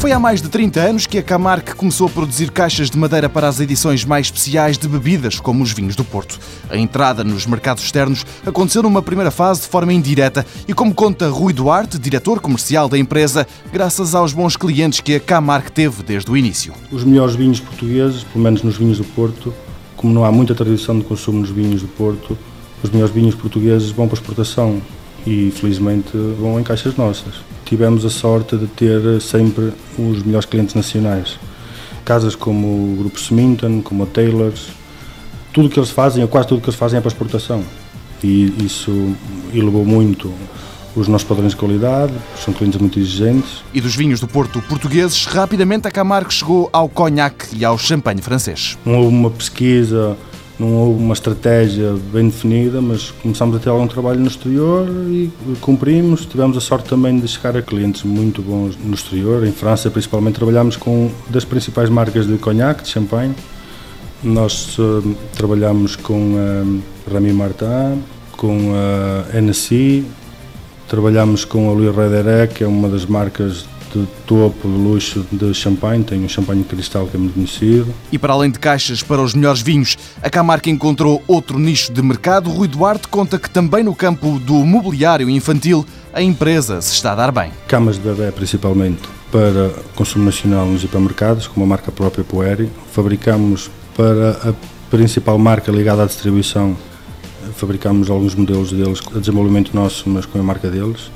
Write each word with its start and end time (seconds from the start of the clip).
Foi 0.00 0.12
há 0.12 0.18
mais 0.18 0.40
de 0.40 0.48
30 0.48 0.80
anos 0.80 1.06
que 1.06 1.18
a 1.18 1.22
Camargue 1.22 1.74
começou 1.74 2.06
a 2.06 2.10
produzir 2.10 2.50
caixas 2.50 2.88
de 2.88 2.96
madeira 2.96 3.28
para 3.28 3.46
as 3.46 3.60
edições 3.60 4.02
mais 4.02 4.28
especiais 4.28 4.78
de 4.78 4.88
bebidas, 4.88 5.38
como 5.38 5.62
os 5.62 5.74
vinhos 5.74 5.94
do 5.94 6.02
Porto. 6.02 6.40
A 6.70 6.78
entrada 6.78 7.22
nos 7.22 7.44
mercados 7.44 7.84
externos 7.84 8.24
aconteceu 8.46 8.82
numa 8.82 9.02
primeira 9.02 9.30
fase 9.30 9.60
de 9.60 9.68
forma 9.68 9.92
indireta 9.92 10.46
e, 10.66 10.72
como 10.72 10.94
conta 10.94 11.28
Rui 11.28 11.52
Duarte, 11.52 11.98
diretor 11.98 12.40
comercial 12.40 12.88
da 12.88 12.96
empresa, 12.96 13.46
graças 13.70 14.14
aos 14.14 14.32
bons 14.32 14.56
clientes 14.56 15.00
que 15.00 15.16
a 15.16 15.20
Camargue 15.20 15.70
teve 15.70 16.02
desde 16.02 16.30
o 16.30 16.36
início. 16.36 16.72
Os 16.90 17.04
melhores 17.04 17.34
vinhos 17.34 17.60
portugueses, 17.60 18.24
pelo 18.24 18.42
menos 18.42 18.62
nos 18.62 18.78
vinhos 18.78 18.96
do 18.96 19.04
Porto, 19.04 19.52
como 19.98 20.14
não 20.14 20.24
há 20.24 20.32
muita 20.32 20.54
tradição 20.54 20.98
de 20.98 21.04
consumo 21.04 21.40
nos 21.40 21.50
vinhos 21.50 21.82
do 21.82 21.88
Porto, 21.88 22.38
os 22.82 22.88
melhores 22.88 23.14
vinhos 23.14 23.34
portugueses 23.34 23.90
vão 23.90 24.08
para 24.08 24.18
exportação 24.18 24.80
e 25.26 25.50
felizmente 25.50 26.16
vão 26.38 26.58
em 26.58 26.62
caixas 26.62 26.96
nossas. 26.96 27.34
Tivemos 27.70 28.04
a 28.04 28.10
sorte 28.10 28.56
de 28.56 28.66
ter 28.66 29.20
sempre 29.20 29.72
os 29.96 30.24
melhores 30.24 30.44
clientes 30.44 30.74
nacionais. 30.74 31.38
Casas 32.04 32.34
como 32.34 32.66
o 32.66 32.96
Grupo 32.98 33.16
Smithon, 33.16 33.80
como 33.80 34.02
a 34.02 34.06
Taylors, 34.06 34.70
tudo 35.52 35.68
o 35.68 35.70
que 35.70 35.78
eles 35.78 35.90
fazem, 35.90 36.20
ou 36.20 36.28
quase 36.28 36.48
tudo 36.48 36.58
o 36.58 36.60
que 36.62 36.68
eles 36.68 36.76
fazem 36.76 36.98
é 36.98 37.00
para 37.00 37.06
exportação. 37.12 37.62
E 38.24 38.52
isso 38.66 39.14
elevou 39.54 39.84
muito 39.84 40.34
os 40.96 41.06
nossos 41.06 41.28
padrões 41.28 41.52
de 41.52 41.58
qualidade, 41.58 42.12
são 42.44 42.52
clientes 42.52 42.80
muito 42.80 42.98
exigentes. 42.98 43.62
E 43.72 43.80
dos 43.80 43.94
vinhos 43.94 44.18
do 44.18 44.26
Porto 44.26 44.60
portugueses, 44.62 45.24
rapidamente 45.26 45.86
a 45.86 45.92
Camargue 45.92 46.34
chegou 46.34 46.68
ao 46.72 46.88
conhaque 46.88 47.56
e 47.56 47.64
ao 47.64 47.78
champanhe 47.78 48.20
francês. 48.20 48.76
Houve 48.84 49.14
uma 49.14 49.30
pesquisa 49.30 50.18
não 50.60 50.74
houve 50.74 51.02
uma 51.02 51.14
estratégia 51.14 51.94
bem 52.12 52.26
definida, 52.26 52.82
mas 52.82 53.10
começámos 53.10 53.56
a 53.56 53.58
ter 53.58 53.70
algum 53.70 53.86
trabalho 53.86 54.20
no 54.20 54.26
exterior 54.26 54.86
e 55.08 55.30
cumprimos. 55.58 56.26
Tivemos 56.26 56.54
a 56.54 56.60
sorte 56.60 56.86
também 56.86 57.18
de 57.18 57.26
chegar 57.26 57.56
a 57.56 57.62
clientes 57.62 58.02
muito 58.02 58.42
bons 58.42 58.76
no 58.76 58.94
exterior. 58.94 59.46
Em 59.46 59.52
França, 59.52 59.90
principalmente, 59.90 60.34
trabalhamos 60.34 60.76
com 60.76 61.10
das 61.30 61.46
principais 61.46 61.88
marcas 61.88 62.26
de 62.26 62.36
conhaque, 62.36 62.82
de 62.82 62.90
champanhe. 62.90 63.34
Nós 64.22 64.78
uh, 64.78 65.16
trabalhamos 65.34 65.96
com 65.96 66.34
a 66.36 67.10
Rami 67.10 67.32
Martin, 67.32 68.02
com 68.36 68.72
a 68.74 69.40
NSI, 69.40 70.04
trabalhamos 70.86 71.46
com 71.46 71.70
a 71.70 71.72
Louis 71.72 71.96
Rederec, 71.96 72.56
que 72.56 72.64
é 72.64 72.66
uma 72.66 72.90
das 72.90 73.06
marcas 73.06 73.64
de 73.92 74.06
topo 74.26 74.68
de 74.68 74.74
luxo 74.74 75.26
de 75.30 75.52
champanhe, 75.52 76.04
tem 76.04 76.24
um 76.24 76.28
champanhe 76.28 76.64
cristal 76.64 77.06
que 77.06 77.16
é 77.16 77.18
muito 77.20 77.34
conhecido. 77.34 77.92
E 78.10 78.18
para 78.18 78.32
além 78.32 78.50
de 78.50 78.58
caixas 78.58 79.02
para 79.02 79.20
os 79.20 79.34
melhores 79.34 79.60
vinhos, 79.60 79.96
a 80.22 80.30
Camarca 80.30 80.70
encontrou 80.70 81.22
outro 81.26 81.58
nicho 81.58 81.92
de 81.92 82.02
mercado. 82.02 82.50
Rui 82.50 82.68
Duarte 82.68 83.08
conta 83.08 83.38
que 83.38 83.50
também 83.50 83.82
no 83.82 83.94
campo 83.94 84.38
do 84.38 84.54
mobiliário 84.64 85.28
infantil 85.28 85.84
a 86.12 86.22
empresa 86.22 86.80
se 86.80 86.94
está 86.94 87.12
a 87.12 87.14
dar 87.14 87.32
bem. 87.32 87.50
Camas 87.66 87.96
de 87.96 88.02
bebê 88.02 88.30
principalmente 88.32 89.00
para 89.30 89.70
consumo 89.94 90.24
nacional 90.24 90.66
nos 90.66 90.82
hipermercados, 90.82 91.46
com 91.46 91.60
uma 91.60 91.66
marca 91.66 91.92
própria 91.92 92.24
Poeri. 92.24 92.68
Fabricamos 92.92 93.70
para 93.96 94.50
a 94.50 94.54
principal 94.90 95.38
marca 95.38 95.70
ligada 95.70 96.02
à 96.02 96.06
distribuição, 96.06 96.76
fabricamos 97.56 98.10
alguns 98.10 98.34
modelos 98.34 98.72
deles, 98.72 99.00
a 99.14 99.18
desenvolvimento 99.18 99.74
nosso, 99.74 100.08
mas 100.08 100.26
com 100.26 100.38
a 100.38 100.42
marca 100.42 100.68
deles 100.68 101.10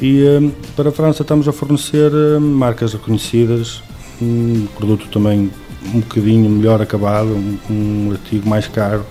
e 0.00 0.22
um, 0.24 0.50
para 0.76 0.90
a 0.90 0.92
França 0.92 1.22
estamos 1.22 1.48
a 1.48 1.52
fornecer 1.52 2.12
um, 2.12 2.40
marcas 2.40 2.92
reconhecidas, 2.92 3.82
um 4.22 4.66
produto 4.76 5.08
também 5.08 5.50
um 5.94 6.00
bocadinho 6.00 6.48
melhor 6.50 6.80
acabado, 6.80 7.28
um, 7.28 7.58
um 7.70 8.12
artigo 8.12 8.48
mais 8.48 8.66
caro. 8.66 9.04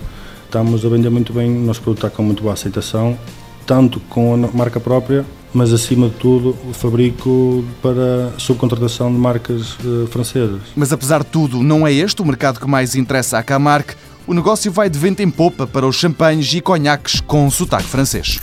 Estamos 0.44 0.84
a 0.84 0.88
vender 0.88 1.10
muito 1.10 1.32
bem, 1.32 1.54
o 1.54 1.60
nosso 1.60 1.82
produto 1.82 2.06
está 2.06 2.16
com 2.16 2.22
muito 2.22 2.42
boa 2.42 2.54
aceitação, 2.54 3.18
tanto 3.66 4.00
com 4.08 4.34
a 4.34 4.36
marca 4.56 4.80
própria, 4.80 5.26
mas 5.52 5.72
acima 5.72 6.08
de 6.08 6.14
tudo 6.14 6.56
o 6.68 6.72
fabrico 6.72 7.64
para 7.82 8.32
subcontratação 8.38 9.12
de 9.12 9.18
marcas 9.18 9.74
uh, 9.80 10.06
francesas. 10.10 10.60
Mas 10.74 10.92
apesar 10.92 11.22
de 11.22 11.26
tudo, 11.26 11.62
não 11.62 11.86
é 11.86 11.92
este 11.92 12.22
o 12.22 12.24
mercado 12.24 12.60
que 12.60 12.66
mais 12.66 12.94
interessa 12.94 13.38
à 13.38 13.42
Camargue. 13.42 13.94
O 14.26 14.34
negócio 14.34 14.70
vai 14.70 14.88
de 14.88 14.98
vento 14.98 15.20
em 15.20 15.30
popa 15.30 15.66
para 15.66 15.86
os 15.86 15.96
champanhes 15.96 16.52
e 16.52 16.60
conhaques 16.60 17.20
com 17.20 17.50
sotaque 17.50 17.86
francês. 17.88 18.38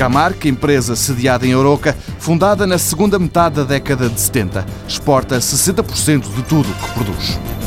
Camargue, 0.00 0.48
empresa 0.48 0.96
sediada 0.96 1.46
em 1.46 1.54
Oroca, 1.54 1.94
fundada 2.18 2.66
na 2.66 2.78
segunda 2.78 3.18
metade 3.18 3.56
da 3.56 3.64
década 3.64 4.08
de 4.08 4.18
70, 4.18 4.64
exporta 4.88 5.36
60% 5.36 6.22
de 6.34 6.42
tudo 6.44 6.70
o 6.70 6.74
que 6.74 6.94
produz. 6.94 7.59